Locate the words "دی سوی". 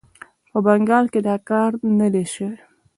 2.13-2.51